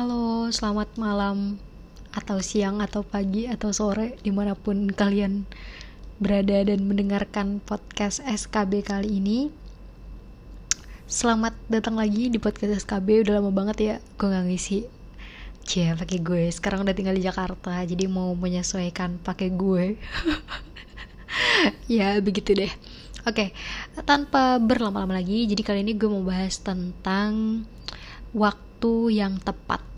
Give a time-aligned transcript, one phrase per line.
[0.00, 1.60] Halo, selamat malam
[2.16, 5.44] atau siang atau pagi atau sore di mana pun kalian
[6.16, 9.52] berada dan mendengarkan podcast SKB kali ini.
[11.04, 13.28] Selamat datang lagi di podcast SKB.
[13.28, 14.88] Udah lama banget ya gue gak ngisi.
[15.68, 16.48] Cie, pakai gue.
[16.48, 20.00] Sekarang udah tinggal di Jakarta, jadi mau menyesuaikan pakai gue.
[22.00, 22.72] ya begitu deh.
[23.28, 23.52] Oke,
[24.08, 27.68] tanpa berlama-lama lagi, jadi kali ini gue mau bahas tentang
[28.32, 29.89] waktu yang tepat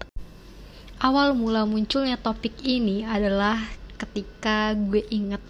[1.03, 3.59] awal mula munculnya topik ini adalah
[3.99, 5.43] ketika gue inget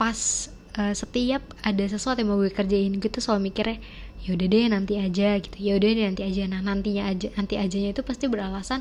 [0.00, 0.48] pas
[0.80, 3.78] uh, setiap ada sesuatu yang mau gue kerjain gitu selalu mikirnya
[4.22, 5.56] yaudah deh nanti aja gitu.
[5.58, 6.48] Yaudah deh nanti aja.
[6.48, 8.80] Nah nantinya aja nanti ajanya itu pasti beralasan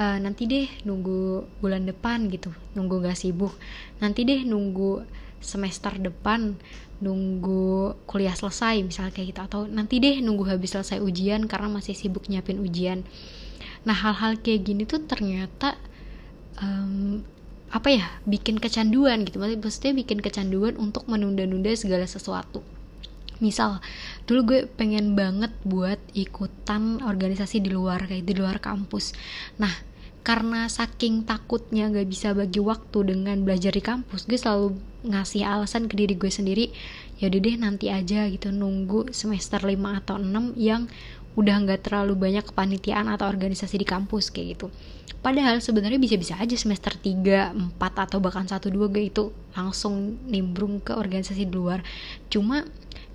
[0.00, 2.48] uh, nanti deh nunggu bulan depan gitu.
[2.72, 3.52] Nunggu gak sibuk.
[4.00, 5.04] Nanti deh nunggu
[5.38, 6.58] semester depan
[6.98, 9.40] nunggu kuliah selesai misalnya kayak gitu.
[9.44, 13.04] Atau nanti deh nunggu habis selesai ujian karena masih sibuk nyiapin ujian
[13.86, 15.78] nah hal-hal kayak gini tuh ternyata
[16.62, 17.22] um,
[17.68, 19.36] apa ya bikin kecanduan gitu.
[19.40, 22.64] Maksudnya bikin kecanduan untuk menunda-nunda segala sesuatu.
[23.38, 23.78] Misal
[24.26, 29.14] dulu gue pengen banget buat ikutan organisasi di luar kayak di luar kampus.
[29.60, 29.70] Nah
[30.26, 34.76] karena saking takutnya gak bisa bagi waktu dengan belajar di kampus gue selalu
[35.08, 36.68] ngasih alasan ke diri gue sendiri
[37.16, 38.48] ya deh nanti aja gitu.
[38.48, 40.88] Nunggu semester 5 atau 6 yang
[41.38, 44.66] udah nggak terlalu banyak kepanitiaan atau organisasi di kampus kayak gitu.
[45.22, 50.82] Padahal sebenarnya bisa-bisa aja semester 3, 4 atau bahkan 1 2 gue itu langsung nimbrung
[50.82, 51.86] ke organisasi di luar.
[52.26, 52.66] Cuma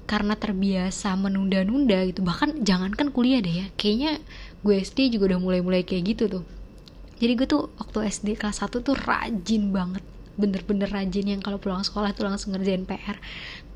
[0.03, 4.19] karena terbiasa menunda-nunda gitu bahkan jangankan kuliah deh ya kayaknya
[4.59, 6.43] gue SD juga udah mulai-mulai kayak gitu tuh.
[7.19, 11.85] Jadi gue tuh waktu SD kelas 1 tuh rajin banget bener-bener rajin yang kalau pulang
[11.85, 13.21] sekolah tuh langsung ngerjain PR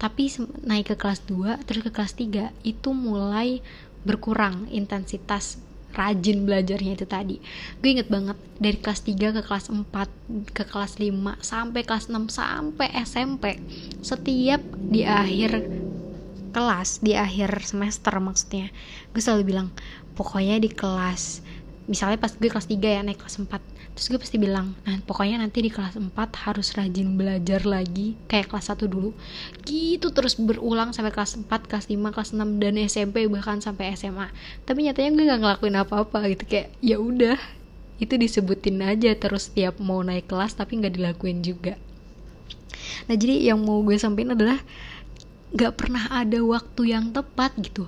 [0.01, 0.29] tapi
[0.65, 3.61] naik ke kelas 2 terus ke kelas 3 itu mulai
[4.07, 5.59] berkurang intensitas
[5.91, 7.35] rajin belajarnya itu tadi.
[7.81, 11.11] Gue inget banget dari kelas 3 ke kelas 4 ke kelas 5
[11.43, 13.59] sampai kelas 6 sampai SMP
[14.05, 15.67] setiap di akhir
[16.55, 18.73] kelas di akhir semester maksudnya
[19.13, 19.67] gue selalu bilang
[20.17, 21.45] pokoknya di kelas
[21.87, 23.47] misalnya pas gue kelas 3 ya naik kelas 4
[23.95, 26.11] terus gue pasti bilang nah pokoknya nanti di kelas 4
[26.43, 29.15] harus rajin belajar lagi kayak kelas 1 dulu.
[29.63, 34.27] Gitu terus berulang sampai kelas 4 kelas 5 kelas 6 dan SMP bahkan sampai SMA
[34.67, 37.39] tapi nyatanya gue gak ngelakuin apa-apa gitu kayak ya udah
[37.97, 41.73] itu disebutin aja terus tiap mau naik kelas tapi nggak dilakuin juga.
[43.09, 44.61] Nah jadi yang mau gue sampaikan adalah
[45.55, 47.87] gak pernah ada waktu yang tepat gitu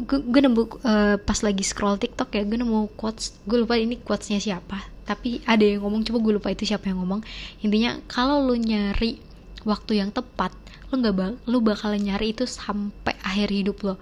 [0.00, 4.00] gue, gue nemu uh, pas lagi scroll TikTok ya gue nemu quotes gue lupa ini
[4.00, 7.26] quotesnya siapa tapi ada yang ngomong coba gue lupa itu siapa yang ngomong.
[7.66, 9.18] Intinya kalau lu nyari
[9.66, 10.54] waktu yang tepat
[10.90, 13.94] lu nggak bak lu bakalan nyari itu sampai akhir hidup lo.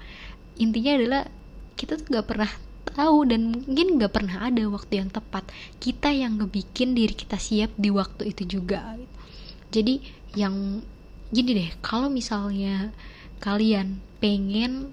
[0.60, 1.22] Intinya adalah
[1.80, 2.50] kita tuh nggak pernah
[2.92, 5.48] tahu dan mungkin nggak pernah ada waktu yang tepat.
[5.80, 9.00] Kita yang ngebikin diri kita siap di waktu itu juga.
[9.72, 10.04] Jadi
[10.36, 10.84] yang
[11.32, 12.92] gini deh kalau misalnya
[13.40, 14.92] kalian pengen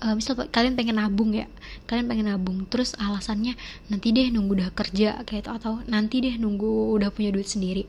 [0.00, 1.46] uh, misal kalian pengen nabung ya
[1.86, 3.54] kalian pengen nabung terus alasannya
[3.92, 7.84] nanti deh nunggu udah kerja kayak itu atau nanti deh nunggu udah punya duit sendiri.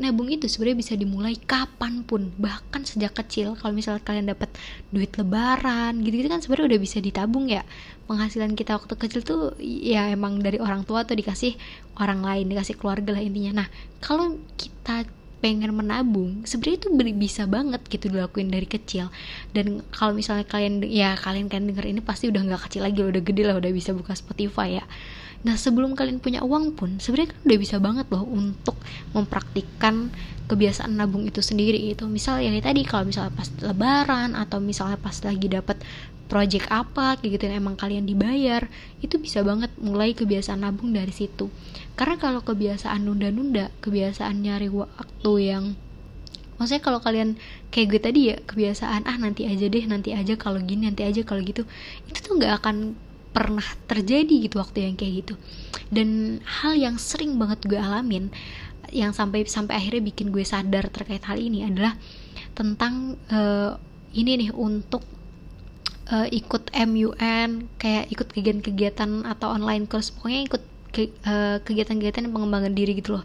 [0.00, 4.48] Nabung itu sebenarnya bisa dimulai kapan pun bahkan sejak kecil kalau misal kalian dapat
[4.88, 7.62] duit lebaran gitu gitu kan sebenarnya udah bisa ditabung ya.
[8.08, 11.54] Penghasilan kita waktu kecil tuh ya emang dari orang tua atau dikasih
[12.00, 13.64] orang lain dikasih keluarga lah intinya.
[13.64, 13.68] Nah
[14.00, 15.04] kalau kita
[15.42, 16.88] pengen menabung sebenarnya itu
[17.18, 19.10] bisa banget gitu dilakuin dari kecil.
[19.50, 23.18] Dan kalau misalnya kalian ya kalian kan denger ini pasti udah nggak kecil lagi udah
[23.18, 24.86] gede lah udah bisa buka Spotify ya.
[25.42, 28.78] Nah sebelum kalian punya uang pun sebenarnya kan udah bisa banget loh untuk
[29.10, 30.14] mempraktikkan
[30.46, 35.18] kebiasaan nabung itu sendiri itu misal yang tadi kalau misalnya pas lebaran atau misalnya pas
[35.26, 35.82] lagi dapat
[36.32, 38.64] project apa kayak gitu yang emang kalian dibayar
[39.04, 41.52] itu bisa banget mulai kebiasaan nabung dari situ.
[41.92, 45.76] Karena kalau kebiasaan nunda-nunda kebiasaan nyari waktu yang
[46.56, 47.36] maksudnya kalau kalian
[47.68, 51.20] kayak gue tadi ya kebiasaan ah nanti aja deh nanti aja kalau gini nanti aja
[51.20, 51.68] kalau gitu
[52.08, 52.96] itu tuh nggak akan
[53.32, 55.34] pernah terjadi gitu waktu yang kayak gitu.
[55.92, 58.32] Dan hal yang sering banget gue alamin
[58.88, 61.92] yang sampai sampai akhirnya bikin gue sadar terkait hal ini adalah
[62.56, 63.76] tentang uh,
[64.16, 65.04] ini nih untuk
[66.10, 70.62] uh, ikut MUN kayak ikut kegiatan-kegiatan atau online course pokoknya ikut
[70.92, 73.24] ke, uh, kegiatan-kegiatan pengembangan diri gitu loh.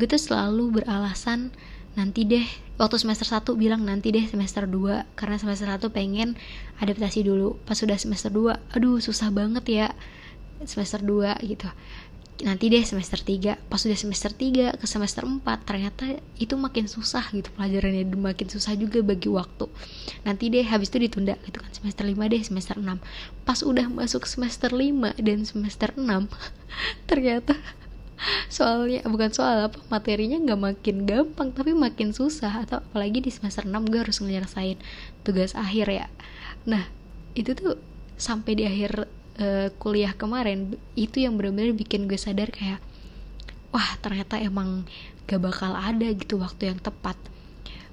[0.00, 1.52] Gue tuh selalu beralasan
[1.98, 2.46] nanti deh
[2.78, 6.34] waktu semester 1 bilang nanti deh semester 2 karena semester 1 pengen
[6.80, 7.60] adaptasi dulu.
[7.68, 9.86] Pas sudah semester 2 aduh susah banget ya
[10.64, 11.68] semester 2 gitu
[12.40, 17.24] nanti deh semester 3 pas udah semester 3 ke semester 4 ternyata itu makin susah
[17.36, 19.68] gitu pelajarannya makin susah juga bagi waktu.
[20.24, 24.24] Nanti deh habis itu ditunda gitu kan semester 5 deh semester 6 pas udah masuk
[24.24, 26.06] semester 5 dan semester 6
[27.10, 27.56] ternyata
[28.52, 32.64] soalnya bukan soal apa materinya nggak makin gampang tapi makin susah.
[32.64, 34.80] Atau apalagi di semester 6 gue harus ngerasain
[35.24, 36.06] tugas akhir ya.
[36.64, 36.88] Nah
[37.36, 37.76] itu tuh
[38.20, 42.78] sampai di akhir uh, kuliah kemarin itu yang benar-benar bikin gue sadar kayak
[43.74, 44.84] wah ternyata emang
[45.26, 47.16] gak bakal ada gitu waktu yang tepat.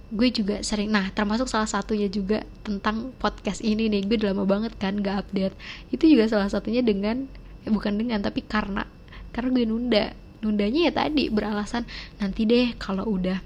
[0.07, 4.45] Gue juga sering nah termasuk salah satunya juga tentang podcast ini nih gue udah lama
[4.45, 5.55] banget kan gak update.
[5.93, 7.29] Itu juga salah satunya dengan
[7.63, 8.85] eh, bukan dengan tapi karena
[9.31, 10.05] karena gue nunda.
[10.37, 11.89] Nundanya ya tadi beralasan
[12.21, 13.41] nanti deh kalau udah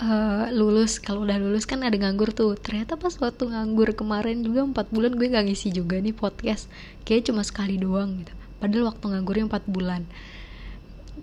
[0.00, 2.58] uh, lulus kalau udah lulus kan ada nganggur tuh.
[2.58, 6.66] Ternyata pas waktu nganggur kemarin juga empat bulan gue gak ngisi juga nih podcast.
[7.06, 8.32] Kayak cuma sekali doang gitu.
[8.58, 10.02] Padahal waktu nganggurnya empat bulan.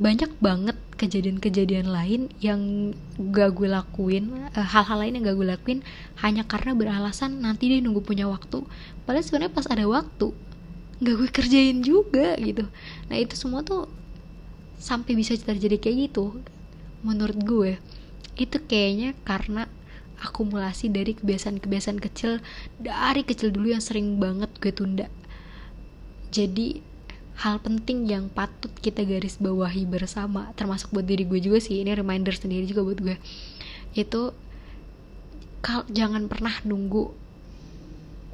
[0.02, 5.80] Banyak banget kejadian-kejadian lain yang gak gue lakuin eh, hal-hal lain yang gak gue lakuin
[6.22, 8.64] hanya karena beralasan nanti dia nunggu punya waktu.
[9.04, 10.32] Padahal sebenarnya pas ada waktu
[11.02, 12.66] gak gue kerjain juga gitu.
[13.10, 13.90] Nah itu semua tuh
[14.82, 16.42] sampai bisa terjadi kayak gitu
[17.06, 17.72] menurut gue
[18.40, 19.68] itu kayaknya karena
[20.22, 22.40] akumulasi dari kebiasaan-kebiasaan kecil
[22.78, 25.08] dari kecil dulu yang sering banget gue tunda.
[26.32, 26.92] Jadi
[27.42, 31.98] hal penting yang patut kita garis bawahi bersama termasuk buat diri gue juga sih ini
[31.98, 33.18] reminder sendiri juga buat gue
[33.98, 34.30] itu
[35.90, 37.10] jangan pernah nunggu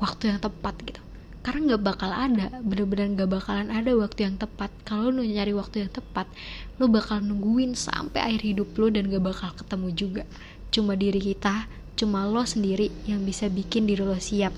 [0.03, 1.01] waktu yang tepat gitu
[1.47, 4.67] karena nggak bakal ada bener-bener nggak bakalan ada waktu yang tepat.
[4.83, 6.27] Kalau lu nyari waktu yang tepat
[6.75, 10.23] lu bakal nungguin sampai akhir hidup lu dan gak bakal ketemu juga.
[10.75, 14.51] Cuma diri kita cuma lo sendiri yang bisa bikin diri lo siap